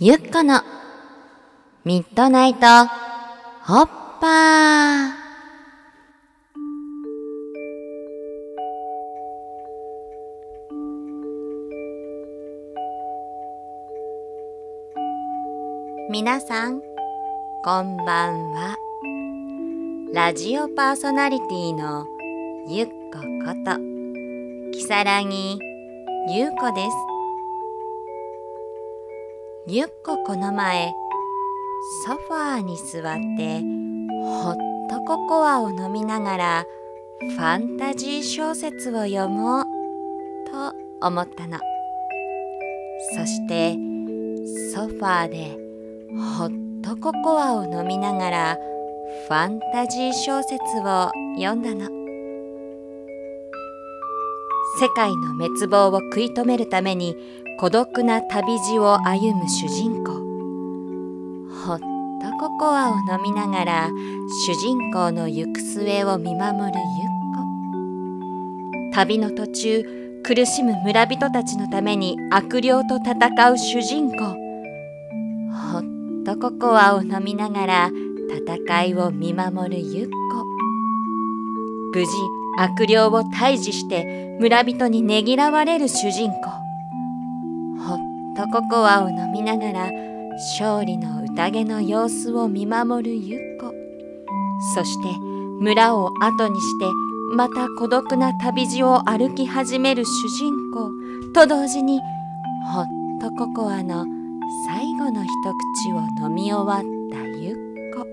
[0.00, 0.62] ゆっこの
[1.84, 2.60] ミッドナイト
[3.64, 3.86] ホッ
[4.20, 5.10] パー。
[16.12, 16.80] 皆さん
[17.64, 18.76] こんばんは。
[20.14, 22.06] ラジオパーソナリティの
[22.68, 23.80] ゆっここと
[24.70, 25.58] きさらぎ
[26.28, 27.17] ゆうこです。
[29.70, 30.94] ゆっここの前
[32.06, 33.60] ソファーに座って
[34.24, 34.56] ほっ
[34.88, 36.64] とココアを飲みながら
[37.20, 39.64] ファンタジー小説を読もう
[40.50, 41.58] と思ったの。
[43.14, 43.74] そして
[44.74, 45.58] ソファーで
[46.38, 46.50] ほっ
[46.82, 48.58] とココアを飲みながら
[49.28, 51.90] ファンタジー小説を読んだの。
[54.80, 57.14] 世界の滅亡を食い止めるために
[57.58, 60.12] 孤独な旅路を歩む主人公。
[61.66, 61.84] ほっと
[62.38, 63.90] ココアを飲みながら
[64.46, 66.72] 主人公の行く末を見守るゆっ
[67.34, 69.82] こ旅の途中
[70.22, 74.24] 苦しむ村人たちのために悪霊と戦う主人公。
[75.50, 75.82] ほっ
[76.24, 77.90] とココアを飲みながら
[78.30, 80.44] 戦いを見守るゆっこ
[81.92, 82.08] 無事
[82.56, 86.67] 悪霊を退治して村人にねぎらわれる主人公。
[87.86, 87.98] ほっ
[88.36, 89.90] とココアを飲みながら
[90.56, 93.72] 勝利の宴の様子を見守るゆっこ。
[94.74, 95.18] そして
[95.60, 96.86] 村を後にして
[97.34, 100.90] また孤独な旅路を歩き始める主人公。
[101.34, 102.00] と同時に
[102.72, 102.86] ほっ
[103.20, 104.06] とココアの
[104.66, 105.28] 最後の一
[105.82, 107.56] 口を飲み終わったゆっ
[107.94, 108.06] こ。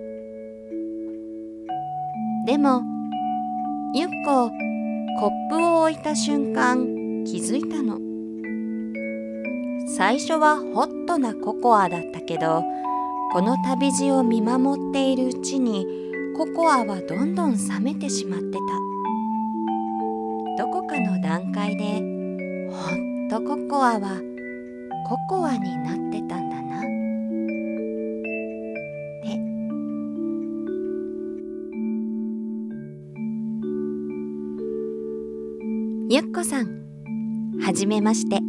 [2.45, 2.81] でも
[3.93, 4.51] ゆっこ
[5.19, 6.85] コップを置いた瞬間
[7.25, 8.14] 気づいたの。
[9.97, 12.63] 最初はホットなココアだったけど
[13.31, 15.87] この旅路を見守っているうちに
[16.35, 18.57] ココアはどんどん冷めてしまって
[20.57, 20.65] た。
[20.65, 22.01] どこかの段階で
[22.69, 24.21] ほっとココアは
[25.07, 26.79] ココアになってたんだな。
[26.79, 26.81] っ
[36.09, 36.83] てゆっこさん
[37.61, 38.44] はじめまして。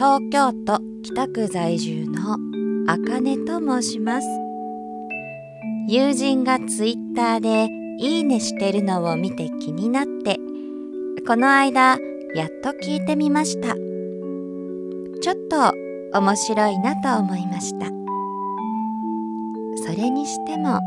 [0.00, 2.38] 東京都北区在住の
[2.90, 4.26] あかねと申します。
[5.88, 7.68] 友人がツイッターで
[7.98, 10.38] いいねしてるのを見て気になって
[11.26, 11.98] この間
[12.34, 13.74] やっと聞いてみました。
[13.74, 17.84] ちょっと面白いなと思いました。
[19.84, 20.80] それにしても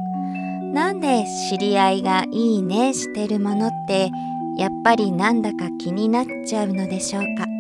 [0.73, 4.09] なんで知り合いがいいねしてるものって
[4.57, 7.52] やっぱりなんだか気になっちゃうのでしょうか？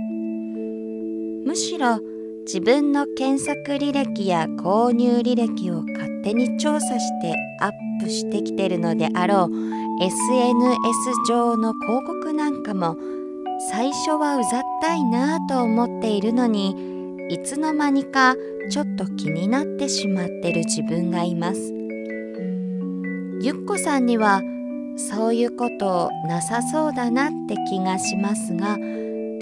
[1.53, 1.99] むしろ
[2.47, 7.71] 自分の検索履歴や購入履歴を勝手に調査してアッ
[8.01, 10.55] プしてきてるのであろう SNS
[11.27, 12.97] 上の広告なんかも
[13.69, 16.71] 最初はうざったいなぁと思っているのに
[17.29, 18.33] いつの間にか
[18.71, 21.71] ちょっと気になってしまってる自分がいます。
[23.41, 24.41] ゆっこさんには
[24.97, 28.79] そういうことなさそうだなって気がしますが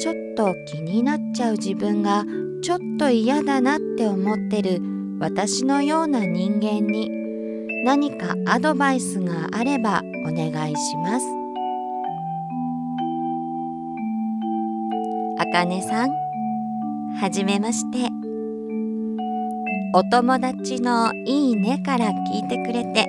[0.02, 2.26] ちょっと気になっちゃう自分が
[2.64, 4.82] ちょっと嫌だなって思ってる
[5.20, 7.08] 私のような人間に
[7.86, 11.26] 何かアドバイスがあればお願いします。
[15.38, 16.10] あかねさん、
[17.20, 18.10] はじめまして。
[19.94, 23.06] お友達のいいねから聞いてくれて、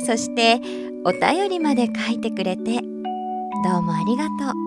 [0.00, 0.60] そして
[1.04, 2.80] お便りまで書いてくれて、
[3.64, 4.65] どうもありがとう。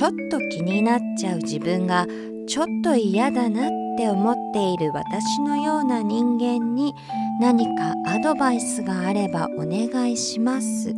[0.00, 2.06] ちょっと気になっちゃう自分が
[2.48, 6.94] ちょっと嫌だなって思っている私のような人間に
[7.38, 10.88] 何かアドバイスがあればお願いします。
[10.88, 10.96] か。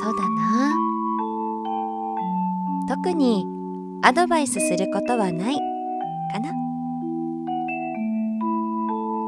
[0.00, 0.72] そうだな。
[2.88, 3.44] 特に
[4.02, 6.52] アドバイスすることはないかな。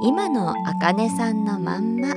[0.04, 2.14] 今のあかねさんのまんま。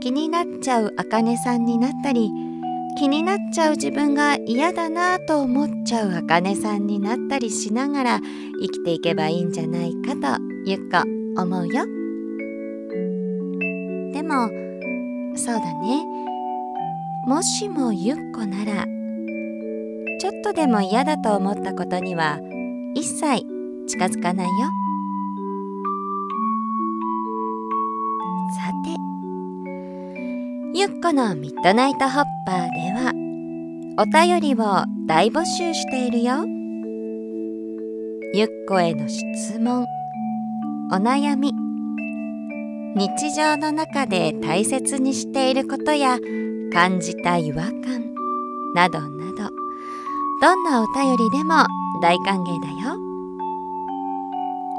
[0.00, 2.53] 気になっちゃうあかねさんになったり
[2.96, 8.20] 気になっちゃう自分が嫌だなと思っちゃうあかねさんになったりしながら
[8.60, 11.02] 生きていけばいいんじゃないかとゆっこ
[11.42, 11.84] 思うよ。
[14.12, 14.48] でも
[15.36, 16.04] そうだね。
[17.26, 18.84] もしもゆっこなら
[20.20, 22.38] ちょっとでも嫌だと思ったことには
[22.94, 23.44] 一切
[23.88, 24.83] 近づかないよ。
[30.76, 33.12] ゆっこのミッドナイトホッパーでは
[33.96, 36.44] お便りを大募集しているよ。
[38.34, 39.86] ゆっこへの質問
[40.90, 41.52] お悩み
[42.96, 46.18] 日常の中で大切にしていることや
[46.72, 48.12] 感じた違和感
[48.74, 49.50] などなど
[50.42, 51.54] どんなお便りでも
[52.02, 52.96] 大歓迎だよ。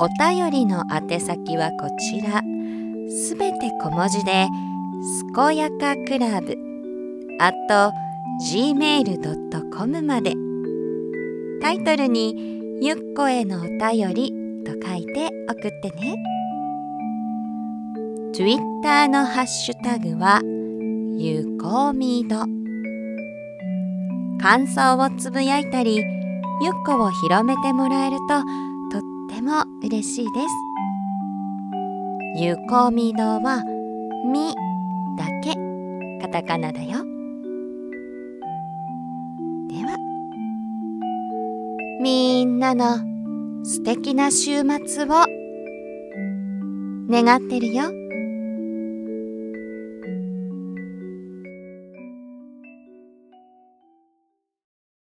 [0.01, 2.41] お便りの宛先はこちら。
[3.07, 4.49] すべて小文字で
[5.05, 6.57] 「すこやかクラブ」
[7.39, 7.91] あと
[8.51, 10.33] gmail.com まで。
[11.61, 12.35] タイトルに
[12.81, 14.33] 「ゆっこへのお便り」
[14.65, 16.15] と書いて送ってね。
[18.33, 20.41] Twitter のハッシュタグは
[21.17, 22.37] ゆこみど。
[24.41, 28.41] 感想をつぶやいたりゆっこを広めてもらえると
[28.91, 29.01] とっ
[29.33, 30.31] ても嬉しいで
[32.35, 32.43] す。
[32.43, 33.63] ゆこみどは
[34.31, 34.53] み
[35.17, 35.55] だけ。
[36.21, 37.03] カタカナだよ。
[39.69, 39.97] では。
[42.01, 42.99] みんなの
[43.63, 45.25] 素敵な週末を。
[47.09, 48.04] 願ってるよ。